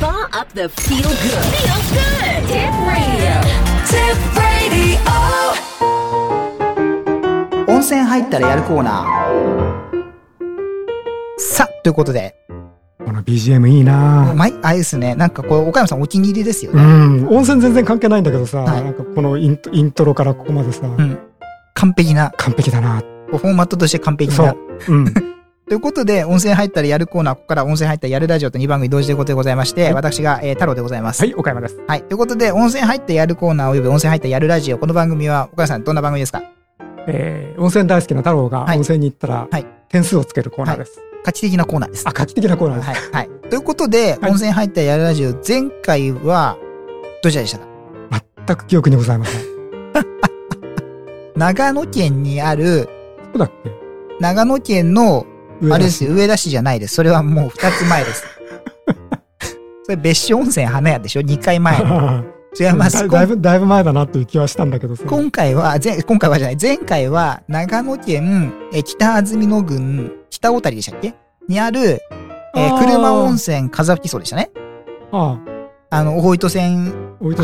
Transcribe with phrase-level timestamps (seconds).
[0.00, 1.12] Spa up the feel good.
[1.12, 2.40] Feel good.
[2.48, 3.36] Tip radio.
[3.84, 4.96] Tip radio.
[7.68, 10.12] 温泉入ったらやるコーナー。
[11.36, 12.34] さあ、ということで、
[13.04, 16.82] この BGM いいなまい、あれですね、なんかこれ、岡山さんお気に入りですようね。
[16.82, 17.28] ん。
[17.28, 21.18] 温泉全然関係ないんだけどさ、はいなんかこのイントイントロからここまでさ、うん。
[21.74, 23.02] 完璧な、完璧だな。
[23.28, 24.56] フォーマットとして完璧なそう。。
[24.88, 25.14] うん。
[25.70, 31.20] ということで、温泉入ったらやるコーナー、ここから温泉入ったらやるラジオと2番組同時ということでございまして、はい私が、えー太郎でございます。
[31.20, 31.78] はい、岡山です。
[31.86, 32.02] はい。
[32.02, 34.78] ということで、温泉入ってやるコーナーおよび温泉入ってやるラジオ。
[34.78, 36.42] この番組は、岡山さん、どんな番組ですか？
[37.06, 41.00] えー、温泉大好きな太郎がはい温泉に行ったらはい、点数をつけるコーナーです。
[41.24, 42.02] 画期的なコーナーです。
[42.08, 42.88] あ、画期的なコーナーです。
[43.12, 43.26] はい。
[43.28, 43.48] はい。
[43.48, 46.56] ということで、はい温泉入ってやるラジオ、前回は、
[47.22, 47.58] どちらでした？
[47.60, 47.66] か
[48.48, 49.42] 全く記憶にございません。
[51.38, 52.88] 長野県にある、
[53.32, 53.70] そうだっけ？
[54.18, 55.26] 長野県の、
[55.70, 56.94] あれですよ、上田市じゃないです。
[56.94, 58.24] それはもう二つ前です。
[59.84, 61.76] それ別所温泉花屋でしょ ?2 回前。
[62.58, 62.96] 違います。
[62.98, 65.04] だだいぶ、だいぶ前だなっていう気はしたんだけどさ。
[65.06, 71.14] 今回は、前、今回はじゃない、前回は、長野県、え、北安曇野郡、北小谷でしたっけ？
[71.48, 72.00] にある、
[72.56, 74.50] えー車温泉風吹きそうでしたね。
[75.12, 75.38] あ
[75.90, 76.92] あ、あの、大糸線、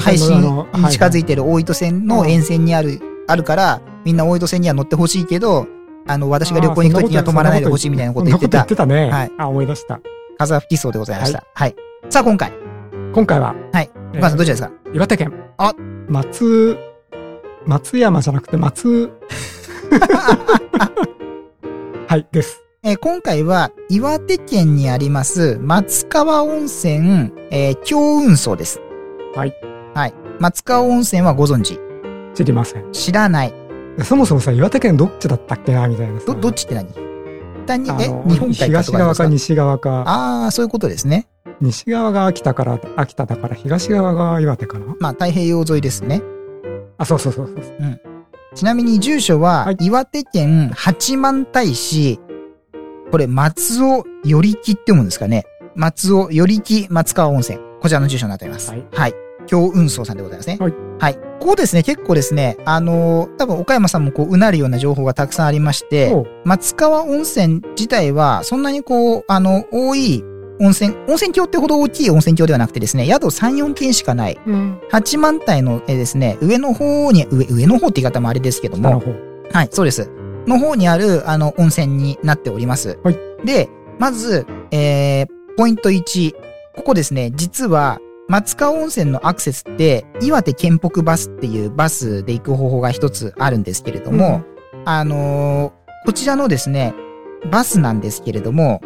[0.01, 5.67] 配信に近づいて、てる大糸線の沿線にある、あるから、みんな大糸線には乗ってほしいけど、
[6.07, 9.11] あの、私が旅行に行くときには止まらないでほしいみたいなこと言ってた言ってたね。
[9.11, 10.01] はいあ、思い出した。
[10.39, 11.45] 風吹きそうでございました。
[11.55, 11.75] はい。
[12.11, 12.53] さあ、今回、
[13.13, 13.91] 今回は、はい。
[13.95, 14.73] えーお母さんどちらですか？
[14.95, 15.33] 岩手県。
[15.59, 15.75] あ
[16.09, 16.79] 松、
[17.67, 19.11] 松山じゃなくて松、
[22.09, 22.63] はい、です。
[22.83, 28.81] えー今回は岩手県にあります松川温泉、えー、京雲荘です。
[29.35, 29.53] はい。
[29.95, 30.15] はい。
[30.39, 31.81] 松川温泉はご存知？
[32.35, 32.93] 知りません。
[32.93, 33.53] 知らない。
[34.05, 36.27] そもそもさ、岩手県どっちだったっけなみたいなさ。
[36.27, 36.89] ど、どっちって何？
[37.65, 38.09] 北に、え？
[38.29, 40.03] 日本海か東側か西側か。
[40.07, 41.29] ああー、そういうことですね。
[41.61, 46.23] 西側が秋田から、秋田だから東側が岩手かなまあ、太平洋沿いですね。
[46.99, 48.01] あ、そうそうそうそう。
[48.55, 52.21] ちなみに住所ははい、岩手県八幡平市、
[53.11, 55.45] これ、松尾よりきって読むんですかね？
[55.75, 57.59] 松尾よりき松川温泉。
[57.81, 58.71] こちらの住所になっております。
[58.71, 58.85] はい。
[58.93, 59.15] はい。
[59.47, 60.59] 京雲荘さんでございますね。
[60.61, 60.75] はい。
[60.99, 61.15] はい。
[61.41, 66.13] ここですね、結構ですね、あのー多分岡山さんもこう、うなるような情報がたくさんありまして、
[66.45, 70.25] 松川温泉自体は、そんなにこう、あの、多い
[70.61, 74.81] 温泉、温泉郷ってほど大きい温泉郷ではなくてですね、宿3、4軒しかない、うん。
[74.91, 79.03] 八幡平のえーですね、上の方に、上、上の方って言い方もあれですけども。
[79.53, 80.11] はい、そうです。
[80.47, 82.99] の方にある、あの、温泉になっております。
[83.03, 83.19] はい。
[83.45, 83.69] で、
[83.99, 86.35] まず、えー、ポイント1。
[86.77, 87.99] ここですね、実は、
[88.29, 94.45] 松川温泉のアクセスって、岩手県北バスっていうバスで行く方法が一つあるんですけれども、
[94.85, 96.95] あのーこちらのですね、
[97.51, 98.81] バスなんですけれども、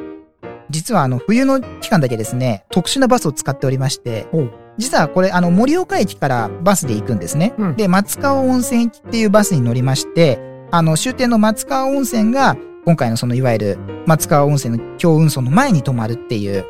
[0.71, 4.27] 実はあの、冬の期間だけですね、特殊なバスを使っておりまして
[4.79, 7.53] 実はこれ、あの、盛岡駅からバスで行くんですね。
[7.59, 7.77] うん。
[7.77, 10.39] で、松川温泉駅っていうバスに乗りまして、
[10.71, 16.65] あの、終点の松川温泉が、今回のその、いわゆる、松川温泉の京雲荘の前に泊まるっていう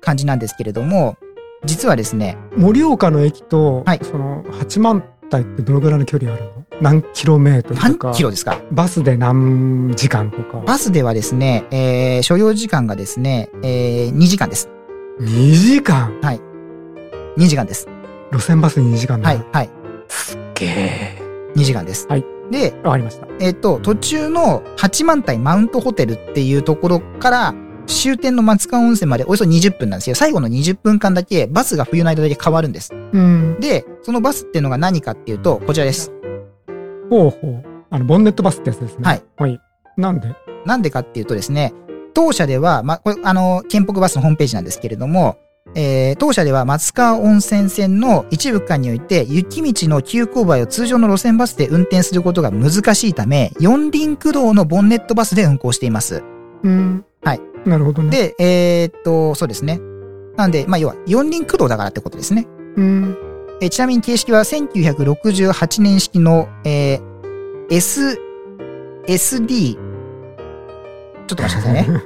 [0.00, 1.18] 感じなんですけれども、
[1.64, 6.64] 実はですね、盛岡の駅と、はいその八幡平ってどのぐらいの距離あるの？
[6.80, 8.60] 何キロメートルと何かキロですか？
[8.72, 10.58] バスで何時間とか？
[10.58, 14.68] バスではですね、えー、所要時間がですね、えー、2時間です。
[15.20, 16.12] 2時間
[17.36, 17.88] ？2時間です。
[18.32, 19.70] 路線バスに2時間だはい、はい。
[20.08, 21.22] すっげえ
[21.56, 22.06] 2時間です。
[22.08, 22.24] はい。
[22.50, 27.54] で、わかりましたえっ、と、途中の八幡平マウントホテルっていうところから、
[27.86, 30.16] 終点の松川温泉までおよそ20分なんですよ。
[30.16, 32.92] 最後の20分間だけバスが冬の間だけ変わるんです。
[32.92, 36.12] うんで、そのバスっていうのが何かっていうと、こちらです。
[37.10, 39.60] ほうほうあのボンネットバスってやつですねはいはい
[39.96, 40.34] なんで？
[40.64, 41.72] なんでかっていうとですね、
[42.14, 45.36] 当社では、まあ、これ、あの、県北バスのホームページなんですけれども、
[45.74, 56.22] えー当社では松川温泉線の一部区間において、雪道の急勾配を通常の路線バスで運転することが難しいため、四輪駆動のボンネットバスで運行しています。
[56.62, 57.04] うんはい
[57.66, 59.80] なるほどねで、えーっと、そうですね。
[60.36, 62.46] なんで、まあ、要は四輪駆動だからってことですね。
[62.76, 63.16] うん
[63.60, 67.02] えーちなみに形式は1968年式の、えー
[67.70, 68.18] S、
[69.06, 69.80] SD、ちょ
[71.32, 71.86] っと待ってくださいね。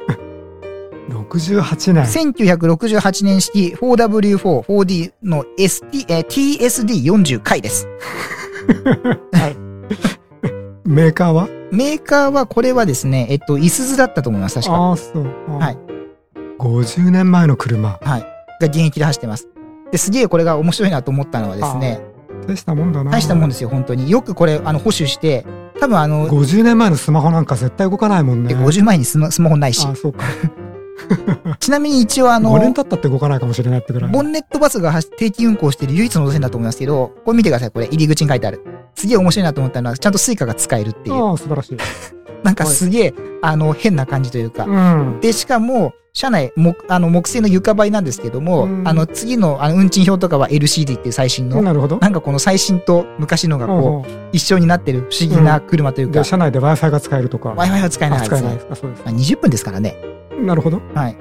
[1.09, 7.89] 68年1968年式 4W4、4D の ST、えー TSD40 回です。
[10.89, 11.49] メーカーは？
[11.71, 14.75] メーカーはこれはですね、えっと、いすゞだったと思います、確か。
[14.75, 15.25] ああそう。
[15.47, 15.79] ははい。
[16.59, 18.01] 50年前の車。
[18.01, 19.49] が現役で走ってます。
[19.93, 22.01] で、すげえこれが面白いなと思ったのはですね、
[22.47, 23.11] 大したもんだな。
[23.11, 24.11] 大したもんですよ、本当に。
[24.11, 25.45] よくこれ、あの、保守して、
[25.79, 28.55] 多分あの、50年前のスマホなんか絶対動かないもんね。
[28.55, 29.87] で50年前にスマスマホないし。
[29.87, 30.25] あ、そうか
[31.61, 34.11] ちなみに一応あの、5年経ったって動かないかもしれないってぐらい。
[34.11, 38.63] ボンネットバスが走定期運行している唯一の路線だと思いますけど、これ見てください、これ、入り口に書いてある。
[38.95, 41.15] すげえ面白いなと思ったのは、ちゃんと Suica が使えるっていう。
[41.15, 41.77] ああ、素晴らしい。
[42.43, 44.65] なんかすげえ、あの、変な感じというか。
[44.65, 45.21] うん。
[45.21, 51.99] で、しかも、車内、木、あの、木製の床張りなんですけども、うんあの、次の、あの、運賃表とかは LCD っていう最新の、なるほど。
[51.99, 57.51] なんかこの最新と昔のがこおうう、一緒になってる不思議な車というか、で、車内で Wi-Fi が使えるとか。
[57.51, 58.39] Wi-Fi は使えないあですね。
[58.39, 59.97] 使えないですか、そうですまあ20分ですからね。
[60.47, 60.81] なるほど。
[60.95, 61.17] はい。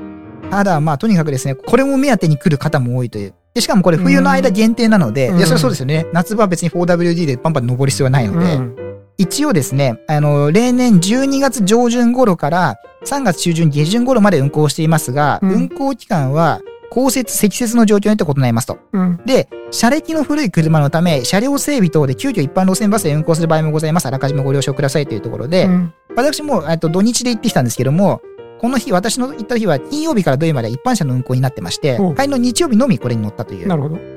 [0.49, 3.33] ただ、まあ、とにかくですね、これも目当てに来る方も多いという。
[3.53, 6.05] で、しかもこれ冬の間限定なので、うんいや、それはそうですよね。
[6.13, 8.75] 夏場は別に 4WD でパンパン登る必要はないので、うん。
[9.17, 12.75] 一応ですね、あの、例年12月上旬頃から
[13.05, 18.77] 3月中旬下旬頃まで運行していますが、うん運行期間は降雪、積雪の状況によって異なりますと。
[18.93, 19.19] うん。
[19.25, 24.05] で、車歴の古い車のため、車両整備等で急遽一般路線バスで運行する場合もございます。
[24.05, 28.21] あらかじめご了承くださいというところで、うん私も、えっと、土日で行ってきたんですけども、
[28.59, 33.67] この日、私の行った日は金曜日から土曜日まで一般車の運行になってまして帰りの日曜日のみこれに乗ったという。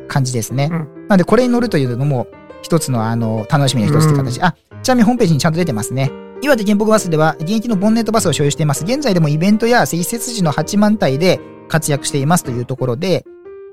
[0.08, 0.68] 感じですね。
[0.70, 2.26] うんなので、これに乗るというのも、
[2.62, 4.40] 一つの、あの、楽しみの一つって形。
[4.42, 6.10] あ、ちなみにホームページにちゃんと出てますね。
[6.42, 8.84] 岩手健北バスでは、現役のボンネットバスを所有しています。
[8.84, 13.24] 現在でもイベントや積雪時の8万体で活躍していますというところで、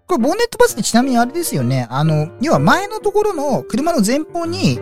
[0.06, 1.86] これ、ボンネットバスってちなみにあれですよね。
[1.90, 4.78] あの、要は前のところの車の前方に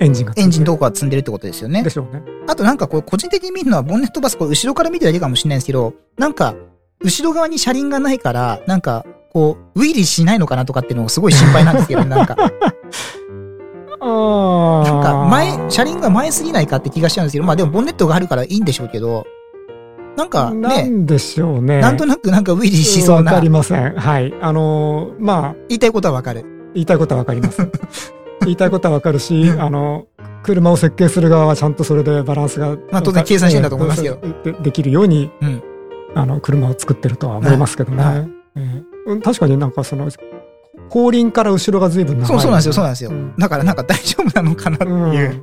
[0.00, 0.32] エンジンが。
[0.36, 1.90] エンジントークは積んでるってことですよねで。
[1.90, 2.22] しょうね。
[2.46, 6.54] あとなんかこう、個人的に見るのは、ボンネットバス、これ後ろから見てるだけかもしれないんですけど、なんか、
[7.00, 12.36] 後ろ側に車輪がないから、なんか、こう、ウィリーしないのかなとかっていうのがすごい心配なんですけど、 なんか、
[14.00, 14.90] ああ。
[14.90, 19.26] なんか前、車輪が前すぎないかって気がしちゃうんですけど、まあでもボンネットがあるからいいんでしょうけど、
[20.16, 21.80] なんかなね、んでしょうね。
[21.80, 23.94] なんとなくなんかウィリーしそうな、わかり言ません。
[23.94, 24.34] はい。
[24.40, 26.44] あのーまあ、いたいことはわかる。
[26.74, 27.60] 言いたいことはわかります。
[28.42, 30.06] 言いたいことはわかるし、あの、
[30.42, 32.76] 車を設計する側はちゃんとそれでバランスが。
[32.90, 35.62] まあ当然計算してんだと思いますよでできるように、うん
[36.14, 38.04] あの、車を作ってるとは思いますけどね。
[38.04, 38.22] はいえ
[38.56, 40.08] えうん確かになんかその、
[40.88, 43.10] 後輪から後ろが随分長い、そうそうなんですよ、そうなんですよ。
[43.10, 45.42] うんだからなんか大丈夫なのかなっていう、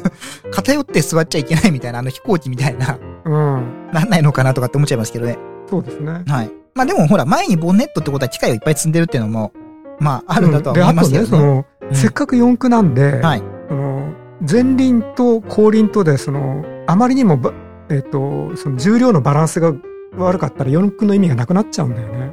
[0.50, 3.54] 偏って座っちゃいけないみたいな、あの飛行機みたいな、うん。
[3.54, 3.90] うん。
[3.92, 5.38] なんないのかなとかって思っちゃいますけどね。
[5.68, 6.24] そうですね。
[6.26, 6.50] はい。
[6.74, 9.52] まあでもほら、前にボンネットってことは機械をいっぱい積んでるっていうのも、
[10.00, 11.42] まああるんだとはで、思いあとね、ますけどね。
[11.42, 13.42] その、うんせっかく四駆なんで、はい。
[13.68, 14.12] その
[14.50, 17.52] 前輪と後輪とでそのあまりにもば、
[17.88, 19.72] えっとその重量のバランスが
[20.16, 22.32] 悪かったら四駆の意味がなくなっちゃうんだよね。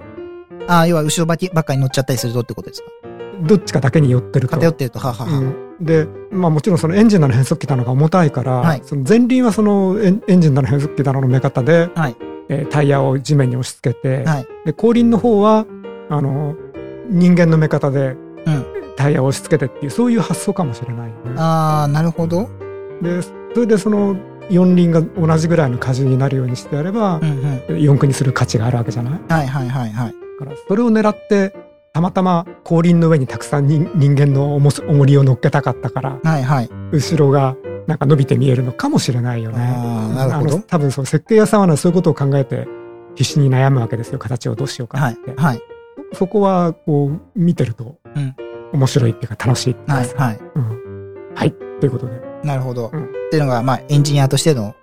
[0.68, 2.88] ああ、要は後ろばきばっかり乗っちゃったりするとってことですか？
[3.44, 4.58] どっちかだけに寄ってると。
[4.58, 12.16] 偏ってると、はあはあはあうんで、まあもちろんそのエンジンなの変速機なのが重たいから、はいその前輪はそのエンジンなの変速機なのの目方で、はい
[12.50, 15.66] えータイヤを地面に押し付けて、はいで後輪の方は
[16.10, 16.56] あの
[17.10, 18.31] 人間の目方で、うん
[18.96, 21.34] タイヤを押し付けてっていうそういう発想かもしれないよね。
[21.38, 22.50] ああ、なるほど。
[23.02, 24.16] でそれでその
[24.50, 27.82] 四輪が同じぐらいの荷重になるようにしてやればう、んうん。
[27.82, 29.20] 四駆にする価値があるわけじゃない？
[29.30, 30.14] はいはいはいはい。
[30.40, 31.56] だからそれを狙って
[31.94, 36.70] たまたま後輪の上にたくさん人人間の重りを乗っけたかったからはいはい。
[36.92, 37.56] 後ろが
[37.88, 39.58] なんか伸びて見えるのかもしれないよね。
[39.60, 40.60] ああ、なるほど。
[40.60, 42.68] 多分そう設計屋さんはねそういうことを考えて
[43.16, 45.62] 必死に悩むわけですよ形をどうしようかはいって、はい
[46.14, 48.36] そこはこう見てるとうん
[48.74, 50.40] 面白いっていうか楽しいっていうはいはい。
[50.56, 52.14] うんはいということで
[52.44, 52.90] なるほど。
[52.94, 54.76] うんっていうのが、まあ、エンジニアとしての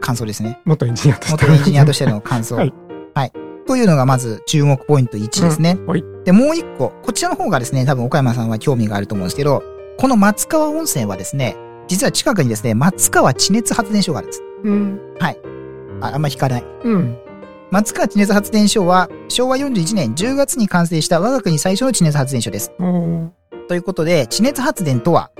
[0.00, 0.60] 感想ですね。
[0.64, 2.56] 元エンジニアとして元エンジニアとしての感想。
[2.58, 2.74] はい。
[3.14, 3.32] はい。
[3.66, 5.76] というのがまず注目ポイント1ですね。
[5.78, 9.62] うんはいで、もう一個、こちらの方がですね、多分岡山さんは興味があると思うんですけど、
[9.98, 11.56] この松川温泉はですね、
[11.88, 14.42] 実は近くにですね、松川地熱発電所があるんです。
[14.64, 15.34] うんあ
[16.00, 16.64] あんま引かない。
[16.84, 17.16] うん
[17.72, 22.70] 松川地熱発電所は、昭和41年10月に完成した我が国最初の地熱発電所です。
[23.66, 25.30] ということで、地熱発電とは、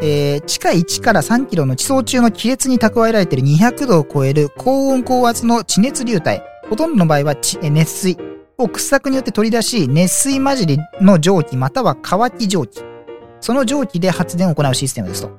[0.00, 8.16] ええー地下1から3キロの地層中の亀裂に蓄えられている200度を超える高温高圧の地熱流体、ほとんどの場合は熱水
[8.56, 12.82] を掘削によって取り出し、熱水混じりの蒸気または乾き蒸気。
[13.40, 15.30] その蒸気で発電を行うシステムですと。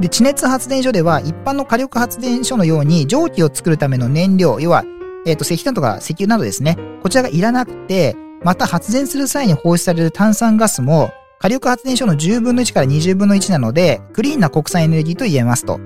[0.00, 4.84] で、地熱発電所では一般の火力発電所のように蒸気を作るための燃料、要は、
[5.26, 6.78] えっ、と、石炭とか石油などですね。
[7.02, 15.80] こちらがいらなくて、また発電する際に放出される炭酸ガスも、火力発電所の10分の1から20分の1なので、クリーンな国産エネルギーと言えますと。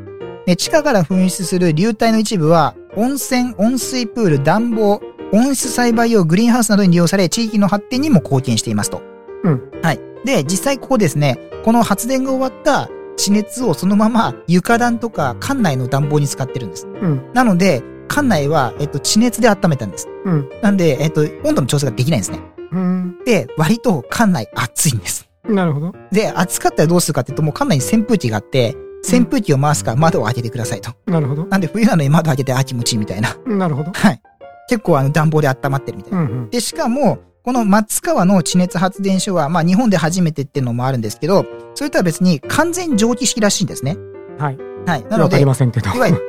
[0.47, 5.01] で地下から噴出する流体の一部は、温泉、温水プール、暖房、
[5.33, 9.03] 温室栽培用グリーンハウスなどに利用され、地域の発展にも貢献していますと。
[9.45, 9.71] うん。
[9.83, 10.01] はい。
[10.25, 16.87] で、実際ここですね、この発電が終わった地熱をそのまま床暖とか館内の暖房に使ってるんです。
[16.87, 17.31] うん。
[17.35, 20.09] なので、館内は、えっと、地熱で温めたんです。
[20.25, 20.49] うん。
[20.63, 22.41] なんで、えっと、温度の調整ができないんですね。
[22.73, 23.19] うん。
[23.25, 25.29] で、割と館内暑いんです。
[25.45, 25.93] なるほど。
[26.13, 28.77] で、暑かったらどうするかっていうと、もう館内に扇風機があって、
[29.09, 30.91] 扇風機を回すから窓を開けてくださいと。
[31.07, 31.47] なるほど。
[31.47, 33.37] なんで冬なのに窓開けて、あ、気持ちいいみたいな。
[33.47, 33.93] なるほど。
[33.93, 34.21] はい。
[34.69, 36.23] 結構あの暖房で温まってるみたいうな。
[36.23, 36.51] ん。
[36.51, 43.97] で、しかも、この松川の地熱発電所は、まあ日本で初めてっていうのもあるんですけど、それとは別に完全蒸気式らしいんですね。
[44.39, 44.59] はい。
[44.87, 45.05] はい。
[45.05, 45.91] なのでわかり、ませんけど。
[45.95, 46.23] いわゆる、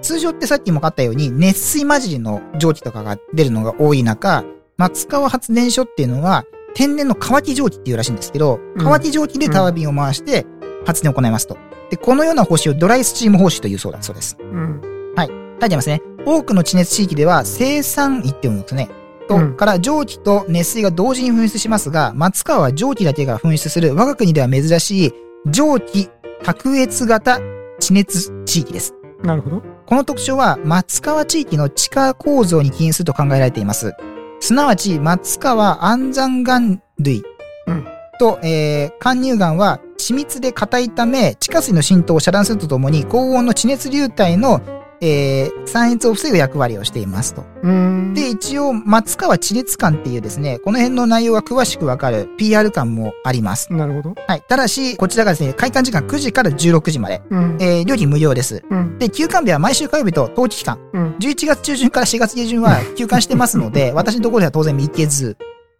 [0.00, 4.44] 通常ってさっきもあったように、熱水混じりの蒸気とかが出るのが多い中、
[4.76, 10.46] 松川発電所っていうのは、天然の乾き蒸気っていうらしいんですけど、うん乾き蒸気でタワービンを回して
[10.86, 11.56] 発電を行いますと。
[11.90, 14.36] で、このような方式をドライスチーム方式というそうだそうです。
[14.40, 14.80] うん。
[15.16, 15.32] 書いて
[15.64, 16.00] ありますね。
[16.24, 18.88] 多くの地熱地域では生産位って読むんですね。
[19.28, 25.12] と、うんから蒸気と熱水が同時に噴出しますが、松川は蒸気だけが噴出する我が国では珍しい
[25.46, 26.08] 蒸気
[26.44, 27.40] 卓越型
[27.80, 28.94] 地熱地域です。
[29.22, 29.77] なるほど。
[29.88, 33.94] この特徴は松川地域の地下構造に起因すると考えられています。
[34.38, 37.22] すなわち、松川安山岩類
[37.66, 37.86] うん
[38.18, 44.60] と、えー、貫入岩は緻密で硬いため、地下水の浸透を遮断するとともに、高温の地熱流体の、
[45.00, 47.44] えー、散逸を防ぐ役割をしていますと。
[47.62, 48.14] うん。
[48.14, 53.72] で、一応、松川地熱館っていうですね、この辺の内容が詳しくわかる PR 館もあります。
[53.72, 54.14] なるほど。
[54.26, 54.42] はい。
[54.48, 57.56] ただし、こちらがですね、開館時間9時から16時まで、うん。
[57.60, 58.62] えー、料金無料です。
[58.70, 58.98] うん。
[58.98, 60.78] で、休館日は毎週火曜日と冬季期間。
[60.92, 61.16] うん。
[61.18, 65.36] 11月中旬から4月下旬は休館してますので、 私のところでは当然行けず。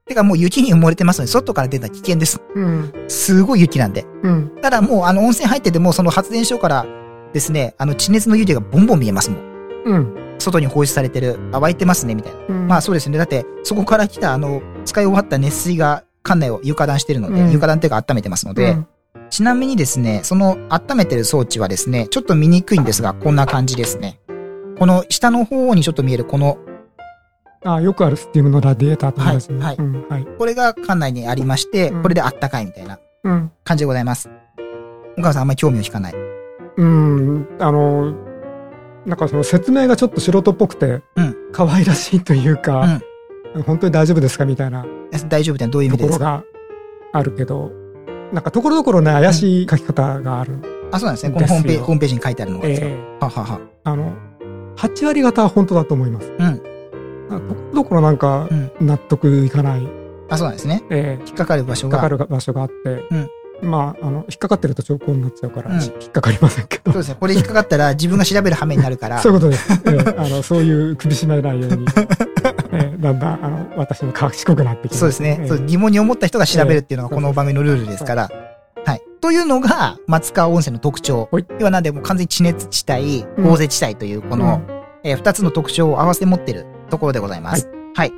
[0.06, 2.40] てかもう雪に埋もれてますので、外から出たら危険です。
[2.54, 2.92] うん。
[3.08, 4.06] すごい雪なんで。
[4.22, 4.52] うん。
[4.62, 6.86] ただもうあの温泉入ってても、その発電所から
[7.32, 9.40] ですね、あの地熱の湯気がボンボン見えますもん。
[9.84, 10.34] うん。
[10.38, 12.38] 外に放出されてる、あ、湧いてますね、みたいな。
[12.48, 12.68] うん。
[12.68, 13.18] まあそうですね。
[13.18, 18.86] だって、そこから来たあの、使い終わった熱水が館内を床暖してるので、うん床暖っていうか温めてますので、うん
[19.30, 24.20] ちなみにですね、その温めてる装置はですね、ちょっと見にくいんですが、こんな感じですね。
[24.78, 26.56] この下の方にちょっと見えるこの
[27.64, 29.58] あ、よくあるスティームのラディエーターと同じね。
[29.62, 30.08] はいはいうん。
[30.08, 30.26] はい。
[30.38, 33.52] これが館内にありまして、うんこれであったかいみたいなうん。
[33.64, 34.30] 感じでございます。
[35.18, 36.27] お母さんあんまり興味を引かない。
[36.78, 37.46] うん。
[37.58, 38.12] あの、
[39.06, 43.00] なんかその説明がちょっと素人っぽくてうん、可愛らしいというか、
[43.66, 44.84] 本当に大丈夫ですかみたいな
[45.28, 46.18] 大丈夫ってどういう意味ですか？
[46.18, 46.44] ところが
[47.18, 47.70] あるけど、
[48.32, 50.58] なんかところどころね、怪しい書き方がある。
[50.92, 51.32] あ、そうなんですね。
[51.34, 52.68] このホームページ、ホームページに書いてあるのが。
[52.68, 53.60] ええははは。
[53.84, 54.12] あの、
[54.76, 56.32] 8割方は本当だと思います。
[56.38, 56.44] うん。
[57.30, 59.86] あところどころなんかうん納得いかない、
[60.30, 60.82] あ、そうなんですね。
[60.90, 62.08] ええ引っかかる場所引っかかが。
[62.24, 63.02] る場所があって、
[63.62, 66.92] まあ、あの、引っかかってると兆候になっちゃうから、うん引っかかりませんけど。
[66.92, 67.16] そうですね。
[67.18, 69.18] これ引っかかったら自分が調べる羽目になるから。
[69.22, 69.72] そういうことです。
[69.86, 71.86] ええあの、そういう首絞めないように、
[72.72, 75.00] ええだんだん、あの、私も賢くなってきます。
[75.00, 75.38] そうですね。
[75.42, 78.30] ええそう疑問に思った人が調べるっていうのがこの番組のルールですから。
[78.84, 79.02] はい。
[79.20, 81.46] というのが、松川温泉の特徴はい。
[81.58, 84.60] 要はなんで、もう完全に地熱地帯、うん豪雪地帯という、この、
[85.04, 87.68] えー二つの特徴を合わせて持ってるところでございます。
[87.94, 88.12] はい。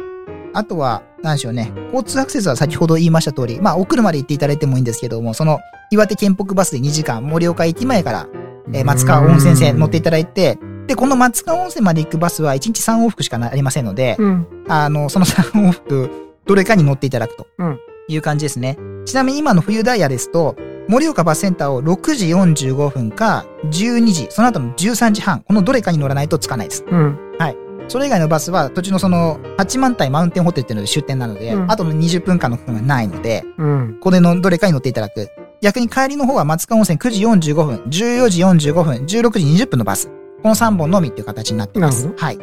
[0.52, 1.72] あとは、なんでしょうね。
[1.86, 5.60] 交通アクセスは先ほど言いました通り、まあ、お車で行っていただいてもいいんですけども、その、
[5.90, 8.26] 岩手県北バスで2時間、盛岡駅前から、
[8.72, 14.46] えー松川温泉線乗っていただいて、で、この松川温泉まで行くバスは1日3往復しかなりませんので、うん。
[14.68, 16.10] あの、その3往復、
[16.46, 18.76] どれかに乗っていただくとうんいう感じですね。
[19.04, 20.56] ちなみに今の冬ダイヤですと、
[20.88, 26.84] 盛岡バスセンターを6時45分か12時、その後の13時半、このどれかに乗らないとつかないです。
[26.90, 27.18] うん。
[27.90, 33.98] それ以外のバスは途中のその八幡平マウンテンホテルっていうので終点なので、うんあとの20分間の区間がないので、うん。
[34.00, 35.28] これのどれかに乗っていただく。
[35.60, 40.08] 逆に帰りの方は松川温泉9時45分、14時45分、16時20分のバス。
[40.42, 42.06] この3本のみっていう形になってます。
[42.06, 42.38] なるはい。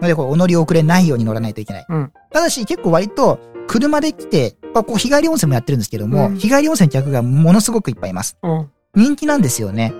[0.00, 1.86] ので、こう、お乗り遅れないように乗らないといけない。
[1.88, 8.38] うんただし、結構割と、車で来て、まあこう、日帰り温泉もやってるんですけども、うん日帰り温泉客がものすごくいっぱいいます。
[8.42, 9.92] お人気なんですよね。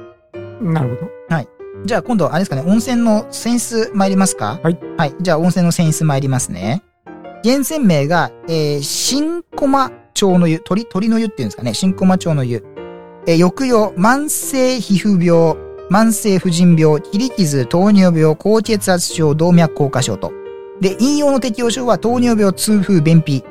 [0.63, 1.16] なるほど。
[1.85, 4.59] じゃあ今度、あれですかね、温泉の泉質参りますか？
[4.63, 4.79] はい。
[4.97, 5.15] はい。
[5.21, 6.83] じゃあ温泉の泉質参りますね。
[7.45, 12.65] 源泉名が、えー、新駒町の湯、鳥、鳥の湯っていうんですかね、新駒町の湯。
[13.27, 15.57] えー抑揚、慢性皮膚病、
[15.91, 20.33] 慢性婦人病、切り傷、糖尿病、高血圧症、動脈硬化症と。
[20.81, 23.45] で、引用の適用症は糖尿病、痛風、便秘。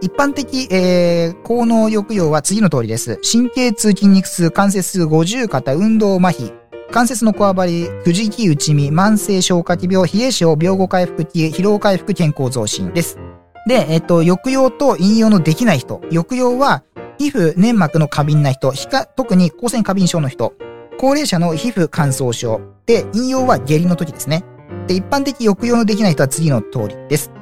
[0.00, 3.18] 一般的、えー、効能抑揚は次の通りです。
[3.22, 6.52] 神経痛、筋肉痛、関節痛、五十肩、運動麻痺、
[6.94, 13.18] 関節のこわばり、藤木内身、慢性消化器病、冷え症、病後回復期、疲労回復、健康増進です。
[13.66, 16.00] で、えっと、抑揚と引用のできない人。
[16.12, 16.84] 抑揚は、
[17.18, 20.54] 皮膚、粘膜の過敏な人、ひか特に光線過敏症の人、
[20.96, 22.60] 高齢者の皮膚乾燥症。
[22.86, 24.44] で、引用は下痢の時ですね。
[24.86, 27.32] で、一般的抑揚のできない人は次の通りです。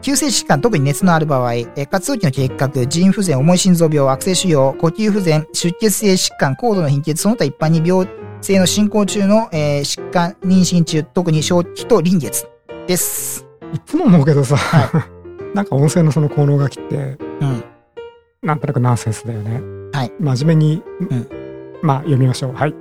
[0.00, 8.06] 急性疾患、特に熱のある場合、え活動期の結核、腎不全、重い心臓病、悪性腫瘍、呼吸不全、出血性疾患、高度の貧血、その他一般に病
[8.42, 12.46] 性の進行中の、えー疾患、妊娠中、特に正気と臨月
[12.86, 13.46] です。
[13.74, 15.08] いつも思うけどさ、は
[15.54, 17.64] なんか温泉のその効能書きって、うん。
[18.42, 19.60] なんとなくナンセンスだよね。
[19.92, 20.12] はい。
[20.18, 20.82] 真面目に、ん
[21.82, 22.52] まあ読みましょう。
[22.54, 22.74] はい。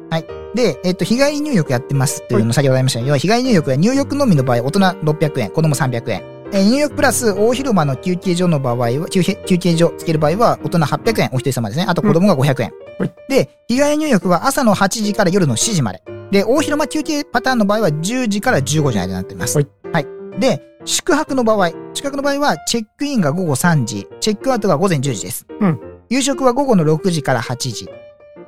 [0.55, 3.15] で、えっ、と、日帰り入浴やってますっていうの先ほどありましたよ。
[3.15, 6.23] 日帰り入浴は入浴のみの場合、大人600円、子供300円。
[6.53, 11.85] えー入浴プラス大広間の休憩所の場合は、休憩休憩所つける場合は、大人800円、お一人様ですね。
[11.87, 12.73] あと子供が500円。
[13.01, 16.03] はいで、日帰り入浴は朝の8時から夜の7時まで。
[16.31, 19.57] で、大広間休憩パターンの場合は10時から15時の間になっています。
[19.57, 19.67] はい。
[19.91, 20.07] はい。
[20.39, 25.45] で、宿泊の場合、宿泊の場合は、チェックインが午後3時、チェックアウトが午前10時です。
[25.59, 25.79] うん。
[26.09, 27.89] 夕食は午後の6時から8時。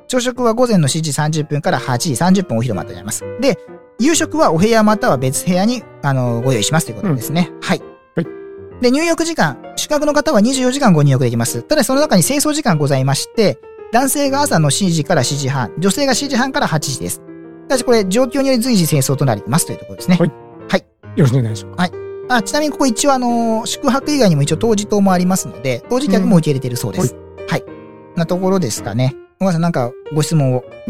[0.06, 3.24] 朝食は午前の7時30分から8時30分お昼までになります。
[3.40, 3.58] で、
[3.98, 7.50] 夕食はお部屋または別部屋に、あの、ご用意しますということですね。
[7.60, 7.78] はい。
[7.78, 8.26] はい
[8.80, 11.62] で、入浴時間、宿泊の方は24時間ご入浴できます。
[11.62, 13.58] ただその中に清掃時間ございまして、
[13.94, 17.22] 男性が朝の7時から7時半、女性が7時半から8時です。
[17.68, 20.16] ただしこれ、状況により随時清掃となりますというところですね。
[20.18, 20.32] はい
[21.14, 21.92] よろしくお願いします。
[22.28, 27.14] あちなみにここ一応あの、宿泊以外にも一応当時棟もありますので、当時客も受け入れているそうです。
[27.48, 27.62] はい。
[28.16, 29.14] なところですかね。
[29.38, 30.64] 小川さんなんかご質問を？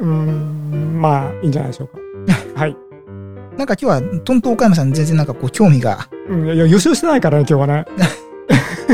[0.00, 1.98] うーん、まあいいんじゃないでしょうか。
[2.58, 2.74] はい。
[3.58, 6.08] なんか今日は、トントン岡山さん全然なんかこう興味が。
[6.30, 7.84] うん、いや、予習してないからね、今日はね。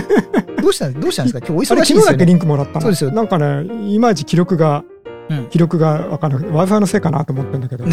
[0.62, 1.46] どうしたどうしたんですか？
[1.46, 2.01] 今日お忙しいですよね。
[2.01, 2.81] 昨日だけリンクもらったの。
[2.83, 4.85] そうですよなんかね、いまいち記録が、
[5.31, 7.85] うん記録がわかんなくて、Wi-Fi のせいかなと思ってんだけど。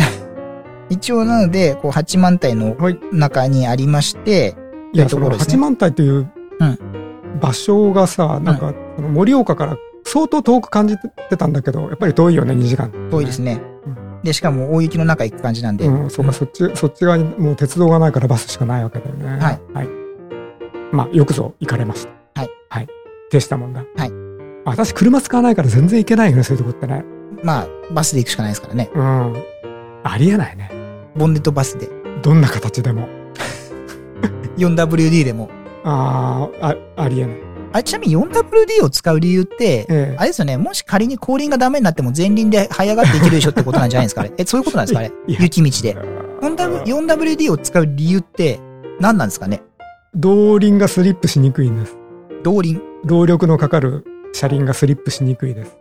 [0.89, 4.55] 一応なので、こう8万体のはい中にありまして、
[4.93, 6.13] いや、そのというところですね八幡平という
[6.59, 6.79] うん
[7.41, 10.95] 場所がさ、なんか、その盛岡から相当遠く感じ
[11.29, 12.89] てたんだけど、やっぱり遠いよね、2時間。
[13.11, 13.61] 遠いですね
[14.23, 14.25] う。
[14.25, 15.85] で、しかも大雪の中行く感じなんで。
[15.87, 19.27] うん、そうか、そっち、そっち側にもう鉄道がないからバスしかないわけだよね。
[19.43, 19.59] はい。
[19.73, 19.87] はい。
[20.95, 22.41] まあ、よくぞ行かれました。
[22.41, 22.49] はい。
[22.69, 22.87] はい。
[23.29, 23.83] でしたもんだ。
[23.97, 24.11] はい。
[24.65, 27.03] 私、車使わないから全然行けないよね、そういうとこってね。
[27.43, 28.89] まあ、バスで行くしかないですからね。
[28.95, 29.43] うん。
[30.03, 30.71] ありえないね。
[31.15, 31.89] ボンネットバスで。
[32.23, 33.07] どんな形でも。
[34.57, 35.49] 4WD でも。
[35.83, 37.37] ああ、あ、ありえない。
[37.73, 44.31] あれ、ちなみに 4WD を使う理由って、ええあれですよね、もし仮に後輪がダメになっても前輪で這い上がっていけるでしょってことなんじゃないですかあれ。
[44.37, 45.95] え、そういうことなんですかあれいや雪道で。
[46.41, 48.59] 4W- 4WD を使う理由って
[48.99, 49.61] 何なんですかね
[50.17, 51.97] 動輪がスリップしにくいんです。
[52.43, 52.77] 動輪？
[52.77, 55.77] っ動力のかかる車輪がスリップしにくいです。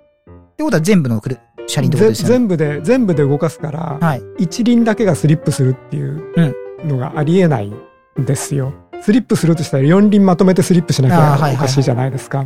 [0.57, 2.35] てことは全部の車車輪ってことぜですよね。
[2.35, 4.23] 全部で、全部で動かすから、はい。
[4.38, 8.73] 一輪だけがスリップするっていうのがありえないんですよ。
[9.03, 12.44] スリップするとしたら四輪まとめてスリップしなきゃおかしいじゃないですか。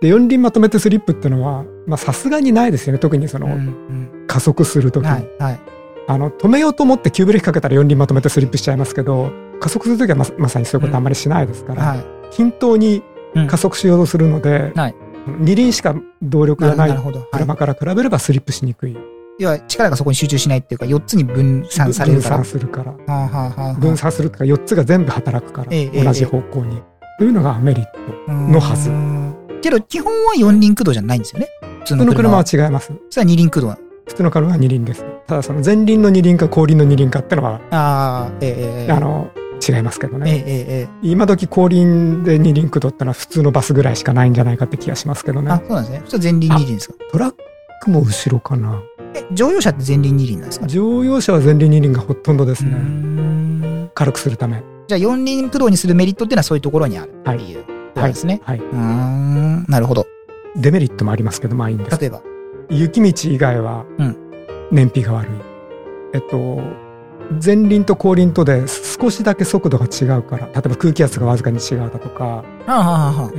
[0.00, 2.98] で、四輪まとめてスリップってのは、まあさすがにないですよね。
[2.98, 5.60] 特にその、うんうん加速するときに、はい、はい。
[6.06, 12.04] あの、止めようと思って急ブレーキかけたら四輪まとめてスリップしちゃいますけど、加速するときはままさにそういうことあんまりしないですから、はい。
[12.30, 13.02] 均等に
[13.34, 14.94] うん加速しようとするので、はい
[15.40, 16.98] 二輪しか動力ながない。
[17.32, 18.96] 車から比べればスリップしにくい。
[19.38, 22.36] 要は力がそこに集中しないっていうか、4つに分散されるから。
[22.36, 22.92] 分散するから。
[22.92, 26.82] はあはあ分散するとか4つが全部働くから、ええ同じ方向に。
[27.18, 27.84] というのがメリッ
[28.26, 28.32] ト。
[28.32, 28.90] のはず
[29.60, 31.48] けど、基本は4輪駆動じゃないんですよね。
[31.80, 32.38] 普通の車は。
[32.38, 32.92] は違います。
[33.10, 33.76] それは二輪駆動。
[34.06, 35.04] 普通の車は二輪です。
[35.26, 39.30] ただその前輪の二輪か後輪の二輪かってのは、ああ、ええええあの、
[39.66, 40.30] 違いますけどええね。
[40.30, 45.64] えええ今時後輪で二輪駆動ってのは普通のバスぐらいしかないんじゃないかって気がしますけどえあ、ね。
[45.66, 46.02] そうなんですね。
[46.06, 46.94] それは前輪二輪ですか？
[47.12, 47.34] トラッ
[47.82, 48.80] クも後ろかな。
[49.14, 50.66] え、乗用車って前輪二輪なんですか？
[50.66, 52.70] 乗用車は前輪二輪がほとんどですね。
[52.72, 54.62] ん軽くするため。
[54.86, 58.40] じゃあ四輪駆動にするメリットっていうのはそういうところにあるっていうことですね。
[58.44, 58.58] はい。
[58.58, 60.06] うーん、なるほど。
[60.56, 62.00] デメリットもありますけど、まあいいんです。
[62.00, 62.22] 例えば。
[62.70, 64.16] 雪道以外はうん
[64.70, 65.30] 燃費が悪い、
[66.14, 66.60] えっと
[67.42, 72.44] 前輪と後輪とで少しだけ速度が違うから例えば空気圧がわずかに違うだとか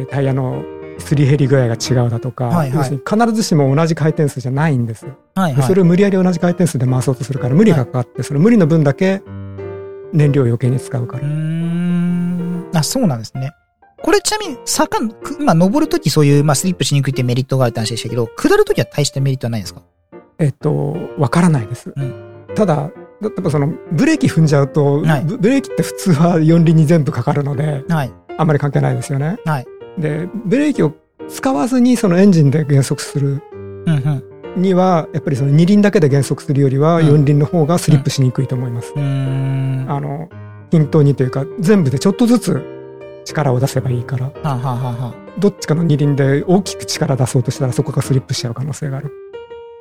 [0.09, 0.63] タイヤの
[0.99, 5.55] すり減り具合が違うだとか、はいはい必ずしも同じ回転数じゃないんです、はいはい。
[5.55, 9.21] でそれを無理やり同じ回転数で回そうとするから無理がかかって、その無理の分だけ
[10.11, 12.69] 燃料を余計に使うからうーん。
[12.73, 13.53] あ、そうなんですね。
[14.03, 19.81] これちなみに、坂、く今登るときそういう、まあスリップしにくいってメリットがあるって話でしたけど、下るときは大したメリットはないんですか？
[20.37, 21.93] えっと、わからないです。
[21.95, 28.11] うんただ、例えばその、ブレーキ踏んじゃうと、はいブブレーキって普通は四輪に全部かかるので、はい。
[28.37, 29.37] あんまり関係ないですよね。
[29.45, 29.67] はい。
[29.97, 30.93] で、ブレーキを
[31.27, 33.41] 使わずにそのエンジンで減速する
[33.85, 34.23] うん
[34.55, 34.61] うん。
[34.61, 38.93] には、やっぱりその二輪だけで減速するよりは、うん四輪の方がスリップしにくいと思います。
[38.95, 39.85] うーん。
[39.87, 40.29] はあの、
[40.71, 42.61] 均等にというか、全部でちょっとずつ
[43.25, 49.11] 力を出せばいいから、あ、はあはあはどっちかの二輪で大きく力出そうとしたらそこがスリップしちゃう可能性がある。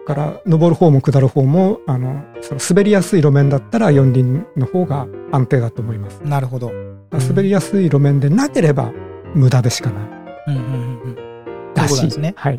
[0.08, 6.22] だから、登る方も下る方も、あの、その滑りやすい路面だったら四輪の方が安定だと思います。
[6.24, 6.72] あなるほど。
[7.12, 8.90] 滑りやすい路面でなければ
[9.34, 10.08] 無駄でしかない。
[10.46, 11.74] うんうんうんうん。
[11.74, 12.58] だしいですねはい。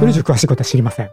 [0.00, 1.10] それ以上詳しいことは知りません。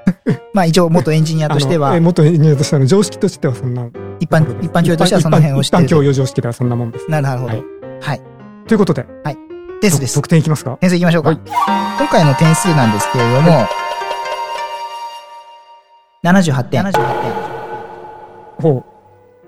[0.54, 3.86] まあ一応元エンジニアとしては元エンジニアとしての常識としてはそんな。
[4.20, 7.10] 一般、一般教養としてはその辺を知って一般る教養常識ではそんなもんです。
[7.10, 7.46] なるほど。
[7.48, 7.62] はい
[8.00, 8.22] はい。
[8.66, 9.04] ということで、
[9.82, 10.14] ですです。
[10.14, 10.78] 得点いきますか？
[10.80, 11.28] 点数いきましょうか。
[11.28, 13.66] はい今回の点数なんですけれども、
[16.24, 16.82] 78点。
[16.82, 17.32] 78点。
[18.60, 18.84] ほ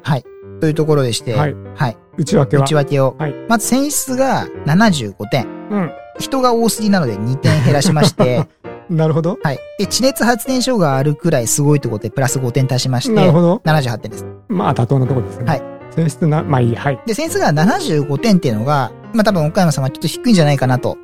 [0.02, 0.24] はい。
[0.60, 1.38] というところでして、う。
[1.38, 1.54] はい。
[1.74, 1.96] はい。
[2.18, 2.64] 内訳は？
[2.64, 3.16] 内訳を。
[3.18, 5.46] はいまず選出が75点。
[5.70, 5.90] うん。
[6.18, 8.46] 人が多すぎなので2点減らしまして、
[8.88, 9.38] なるほど。
[9.42, 9.58] はい。
[9.78, 13.60] で、地熱発電所があるくらいすごいということで、プラス5点足しまして、なるほど。
[13.64, 14.26] 78点です。
[14.48, 15.44] まあ、妥当なところですね。
[15.46, 15.62] はい。
[15.90, 16.80] 選出な、まあいいや。
[16.80, 17.00] はい。
[17.06, 20.96] で、選出が75点っていうのが、まあ多分岡山さんはちょっと低いんじゃないかなと。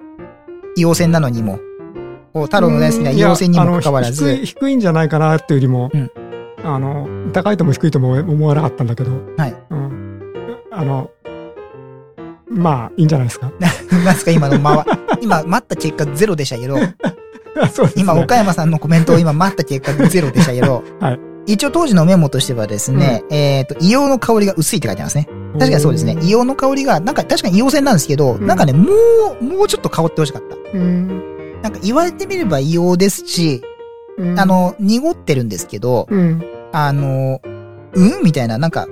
[0.79, 1.59] 硫黄線なのにも。
[2.33, 6.11] 太郎の大好きな硫黄線にもかかわらず、低い、低いんじゃないかなっていうよりも、うん
[6.64, 9.55] あの、高いとも低いとも思わなかったんだけど、はい。
[9.71, 10.23] うん。
[10.71, 11.11] あの、
[12.49, 13.51] まあ、いいんじゃないですか。
[13.61, 14.87] なんですか今のまわ、
[15.21, 16.77] 今待った結果ゼロでしたけど、
[17.73, 18.03] そうですね。
[18.03, 25.29] 今岡山さんのコメントを今待った結果ゼロでしたけど、 はい一応当時のメモとしてはですね、えっ、と、硫黄の香りが薄いって書いてますね。
[25.55, 26.12] 確かにそうですね。
[26.21, 28.87] 硫黄の香りが、なんか確かに硫黄線なんですけど、うんなんかね、も
[29.40, 30.79] う、もうちょっと香ってほしかった。
[30.79, 31.32] うん。
[31.62, 33.62] なんか言われてみれば硫黄ですし、
[34.18, 36.42] うんあ、の、濁ってるんですけど、うん。
[36.72, 37.40] あの、
[37.94, 38.22] うん？
[38.25, 38.87] みたいな、なんか、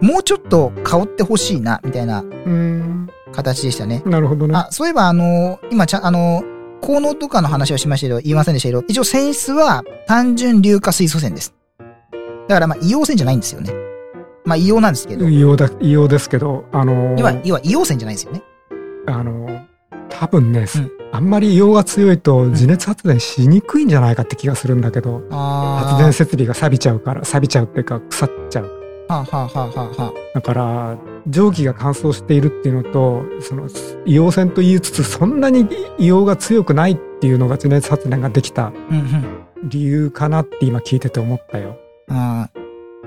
[0.00, 3.08] もうちょっと香ってほしいな、みたいなうん。
[3.32, 4.02] 形でしたね。
[4.06, 4.54] なるほどね。
[4.56, 6.42] あ、そういえばあの、今ちゃん、あの、
[6.80, 11.54] 効能とかの話をしましたけど、言いませんでしたけど、一応泉質は単純硫化水素線です。
[12.48, 13.72] だからまあ、硫黄線じゃないんですよね。
[14.44, 18.42] まあ、硫黄なんですけど、硫黄だ、硫黄ですけど、あのー要は、要は硫黄線じゃないんですよね。
[19.06, 19.64] あのー
[20.10, 28.64] 多分ね、うんあんまり硫黄が強いと自熱発電しにくいんじゃないかって気がするんだけど、あ発電設備が錆びちゃうから、錆びちゃうっていうか腐っちゃう。
[29.06, 30.98] はあ、はあはあはあはあ、だから、
[31.28, 39.68] 蒸気が乾燥しているっていうのと、その、硫黄線と言いつつ、そんなに硫黄が強くないっていうのが地熱発電ができたうんうん。
[39.68, 41.76] 理由かなって今聞いてて思ったよ。
[42.08, 42.63] あー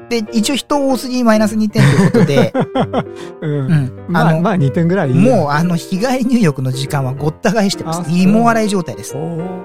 [0.09, 2.53] で、一応人多すぎマイナス2点ということで、
[3.41, 3.51] うん。
[3.51, 3.91] うん。
[4.07, 8.09] まあ、あの、まあ2点ぐらいもうあの、日帰り入浴の時間はごった返してます。
[8.09, 9.15] 芋洗い状態です。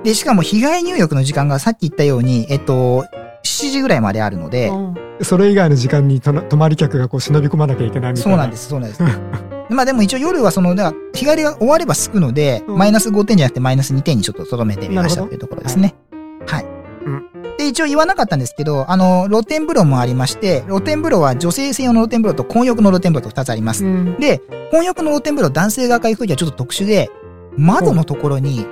[0.05, 3.07] で、しかも日帰り入浴の時間がさっき言ったように、えっと、
[3.45, 8.33] 7時ぐらいまであるので、うんそれ以外の時間に泊まり客がこう忍び込まなきゃいけないみたいな。
[8.33, 9.03] そうなんです、そうなんです。
[9.71, 15.95] まあでも一応夜はその、だから日帰りが終わればすくので、うんマイナス5点じゃなくてマイナス2点にちょっと留めてみましたというところですね。
[16.47, 16.65] はい。
[16.65, 16.72] うん
[17.63, 23.85] で、一応言わなかったんですけど、あの、露天風呂もありまして、露天風呂は女性専用の露天風呂と混浴の露天風呂と2つあります。
[23.85, 24.17] うん。
[24.19, 27.11] で、混浴の露天風呂男性が行くときはちょっと特殊で、
[27.57, 28.67] 窓のところに、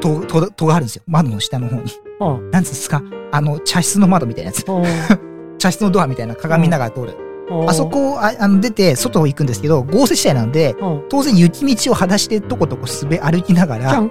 [0.00, 1.02] 戸、戸、戸があるんですよ。
[1.06, 1.92] 窓の下の方に。
[2.20, 3.02] あなんつうんですか？
[3.32, 4.64] あの、茶室の窓みたいなやつ。
[4.68, 4.82] あ
[5.58, 7.14] 茶室のドアみたいな鏡見ながら通る。
[7.48, 14.02] ああそこをああの出て外を行くんですけど、豪雪地帯なので、うん当然雪道を裸足でとことこ滑歩きながら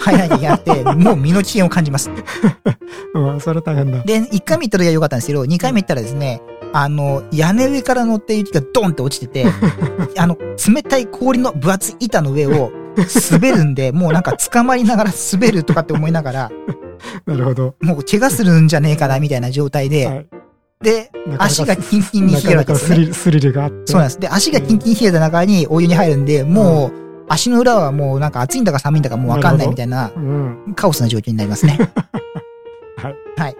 [0.00, 2.10] 入らなきゃいけなくて、 もう身の危険を感じます。
[3.14, 4.02] うん、それ大変だ。
[4.02, 6.40] で、1回目行った時は良かったんですけど、2回目行ったらですね、
[6.72, 9.46] あの、屋根上から乗って雪がドンって落ちてて、
[10.16, 10.36] あの、
[10.68, 12.70] 冷たい氷の分厚い板の上を
[13.30, 16.50] 滑るんで、もうなんか捕まりながら滑るとかって思いながら、
[17.26, 17.74] なるほど。
[17.82, 20.26] もう怪我するんじゃねえかなみたいな状態で、はい
[20.84, 22.98] で、足がキンキンに冷えるわけですね。
[22.98, 23.92] なかなかスリルスリルがあって。
[23.92, 24.20] そうなんです。
[24.20, 30.74] で、足がキンキンに冷えた中にお湯に入るんで、もう、足の裏はもうなんか暑いんだか寒いんだかもうわかんないみたいな、うん。
[30.76, 31.78] カオスな状況になりますね。
[32.96, 33.16] はい。
[33.36, 33.56] はい。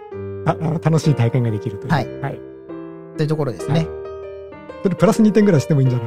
[0.46, 1.92] あ楽しい体験ができるという。
[1.92, 2.08] はい。
[2.20, 2.40] はい。
[3.16, 3.86] というところですね。
[4.82, 6.04] それプラス2点ぐらいしてもいいんじゃな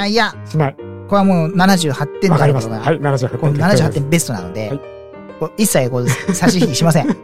[0.00, 0.02] い？
[0.02, 0.76] あ、いや、しない。
[1.08, 2.80] これはもう78点わかりました。
[2.80, 3.38] はい、78点。
[3.38, 4.72] この78点ベストなので、
[5.56, 7.06] 一切こう差し引きしません。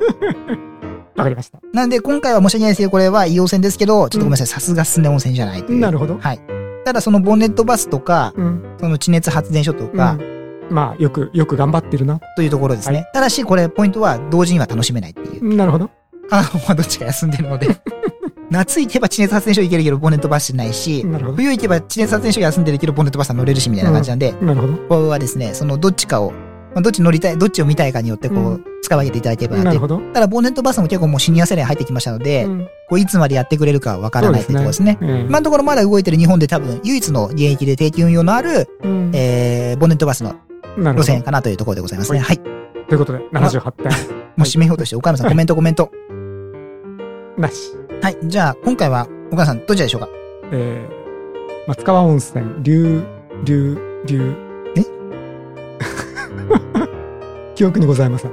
[1.17, 1.61] わかりました。
[1.73, 5.81] なんで今回は申し訳ないですけど、これは硫黄泉ですけど、ちょっとごめんなさい、さすがスネ温泉じゃないという。
[5.81, 6.19] なるほど。
[6.19, 6.41] はい。
[6.85, 8.77] ただそのボンネットバスとか、うん。
[8.81, 10.33] その地熱発電所とか、うん
[10.71, 12.21] まあ、よく、よく頑張ってるな。
[12.37, 12.99] というところですね。
[12.99, 15.57] はただし、これポイントは同時には楽しめないっていう。
[15.57, 15.91] なるほど。
[16.31, 17.69] 片方はどっちか休んでるので。
[18.51, 21.07] 夏行けば地熱発電所行けるけど、ボンネットバスしないし。
[21.37, 24.73] 冬行けば地熱発電所休んでるけど、ボンネットバスは乗れるし、みたいな感じなんで、なるほど。
[24.75, 26.33] ここはですね、そのどっちかを、
[26.75, 30.01] まあ、どっち乗りたい、どっちを見たいかによって、こう、うん使い分けていただければなってなるほど。
[30.13, 34.99] ただ、ボンネットバスも結構もうシニア世代入ってきましたので、うんこういつまでやってくれるかわからないというところですね。
[35.01, 40.35] ええ今のところまだ動いてる日本で多分唯一の現役で定期運用のある、うんえー、ボンネットバスの。
[40.77, 42.19] 路線かなというところでございますね。
[42.19, 42.39] ははい。
[42.39, 43.87] ということで、78点。
[44.37, 45.91] もう締めようとして、岡山さんコメントコメント。
[47.39, 47.73] なし。
[48.03, 48.17] はい。
[48.25, 50.09] じゃあ、今回は、岡山さんどちらでしょうか？
[50.53, 53.03] えー、松川温泉、流、
[53.45, 54.52] 流、流。
[56.51, 58.33] え 記憶にございません。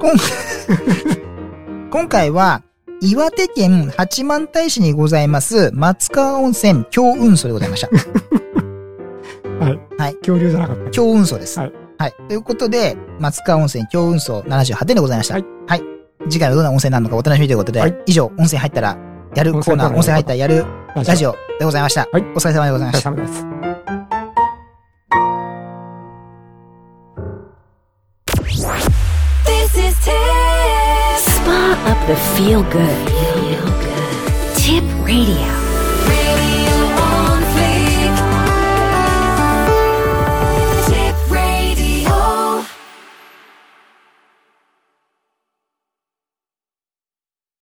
[1.91, 2.63] 今 回は、
[3.01, 7.89] 岩手県八幡平市にございます、松川温泉京運送でございました。
[9.65, 9.79] はい。
[9.97, 10.91] はい恐竜じゃなかった。
[10.91, 11.59] 京運送です。
[11.59, 11.73] はい。
[11.97, 12.13] はい。
[12.29, 15.33] ということで、松川温泉京運送78点でございました。
[15.35, 15.45] はい。
[15.67, 15.83] はい。
[16.29, 18.97] 次回はどんな温泉なのかお楽しみということで、はい以上、温泉入ったら
[19.35, 21.31] やるコーナー、温温泉泉入ったらやるラジオ。
[21.31, 22.07] オでございました。
[22.11, 23.09] はいお疲れ様でございおました。
[23.11, 23.68] 疲れ様です。
[32.09, 33.09] The feel good.
[33.11, 34.55] Feel good.
[34.55, 35.58] Tip Radio.